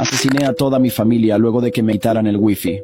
[0.00, 2.80] Asesiné a toda mi familia luego de que me quitaran el wifi.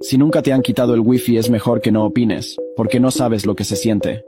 [0.00, 3.44] Si nunca te han quitado el wifi es mejor que no opines, porque no sabes
[3.44, 4.24] lo que se siente.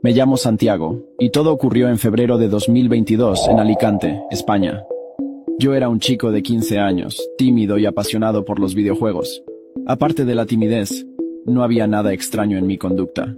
[0.00, 4.84] Me llamo Santiago, y todo ocurrió en febrero de 2022 en Alicante, España.
[5.58, 9.42] Yo era un chico de 15 años, tímido y apasionado por los videojuegos.
[9.88, 11.04] Aparte de la timidez,
[11.46, 13.34] no había nada extraño en mi conducta.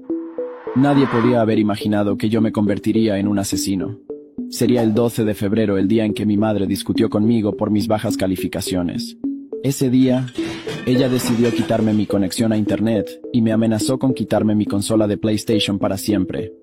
[0.76, 4.00] Nadie podía haber imaginado que yo me convertiría en un asesino.
[4.50, 7.86] Sería el 12 de febrero el día en que mi madre discutió conmigo por mis
[7.86, 9.18] bajas calificaciones.
[9.62, 10.26] Ese día,
[10.86, 15.18] ella decidió quitarme mi conexión a Internet y me amenazó con quitarme mi consola de
[15.18, 16.54] PlayStation para siempre.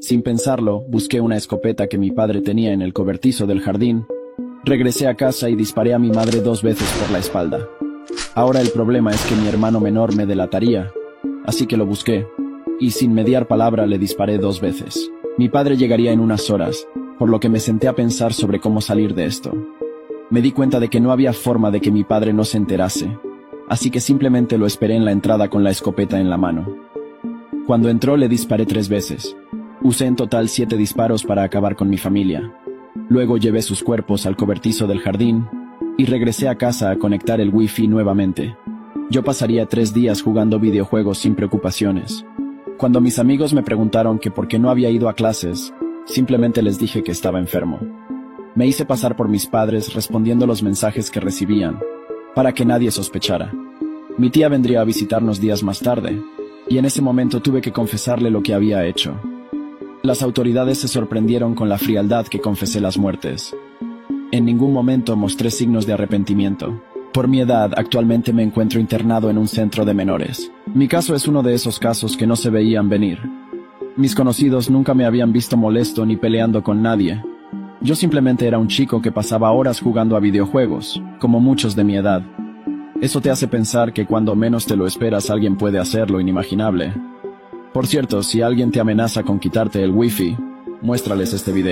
[0.00, 4.04] Sin pensarlo, busqué una escopeta que mi padre tenía en el cobertizo del jardín,
[4.64, 7.68] regresé a casa y disparé a mi madre dos veces por la espalda.
[8.36, 10.92] Ahora el problema es que mi hermano menor me delataría,
[11.44, 12.28] así que lo busqué,
[12.78, 15.10] y sin mediar palabra le disparé dos veces.
[15.36, 16.86] Mi padre llegaría en unas horas,
[17.18, 19.52] por lo que me senté a pensar sobre cómo salir de esto.
[20.30, 23.18] Me di cuenta de que no había forma de que mi padre no se enterase,
[23.68, 26.66] así que simplemente lo esperé en la entrada con la escopeta en la mano.
[27.66, 29.36] Cuando entró le disparé tres veces.
[29.82, 32.54] Usé en total siete disparos para acabar con mi familia.
[33.08, 35.46] Luego llevé sus cuerpos al cobertizo del jardín
[35.96, 38.56] y regresé a casa a conectar el wifi nuevamente.
[39.10, 42.24] Yo pasaría tres días jugando videojuegos sin preocupaciones.
[42.78, 45.72] Cuando mis amigos me preguntaron que por qué no había ido a clases,
[46.06, 47.80] simplemente les dije que estaba enfermo.
[48.54, 51.80] Me hice pasar por mis padres respondiendo los mensajes que recibían,
[52.34, 53.52] para que nadie sospechara.
[54.16, 56.22] Mi tía vendría a visitarnos días más tarde,
[56.68, 59.20] y en ese momento tuve que confesarle lo que había hecho.
[60.02, 63.56] Las autoridades se sorprendieron con la frialdad que confesé las muertes.
[64.30, 66.82] En ningún momento mostré signos de arrepentimiento.
[67.12, 70.50] Por mi edad, actualmente me encuentro internado en un centro de menores.
[70.74, 73.20] Mi caso es uno de esos casos que no se veían venir.
[73.96, 77.22] Mis conocidos nunca me habían visto molesto ni peleando con nadie.
[77.80, 81.96] Yo simplemente era un chico que pasaba horas jugando a videojuegos, como muchos de mi
[81.96, 82.22] edad.
[83.00, 86.92] Eso te hace pensar que cuando menos te lo esperas alguien puede hacer lo inimaginable.
[87.72, 90.36] Por cierto, si alguien te amenaza con quitarte el wifi,
[90.82, 91.62] muéstrales este video.